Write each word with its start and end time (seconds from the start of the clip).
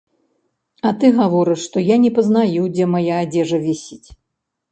А 0.91 0.93
ты 1.01 1.05
гаворыш, 1.17 1.59
што 1.67 1.83
я 1.89 1.97
не 2.05 2.11
пазнаю, 2.17 2.61
дзе 2.77 2.85
мая 2.93 3.13
адзежа 3.25 3.57
вісіць. 3.67 4.07